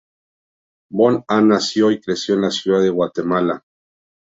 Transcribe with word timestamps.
Von 0.89 1.23
Ahn 1.27 1.49
nació 1.49 1.91
y 1.91 2.01
creció 2.01 2.33
en 2.33 2.41
la 2.41 2.49
Ciudad 2.49 2.81
de 2.81 2.89
Guatemala. 2.89 3.63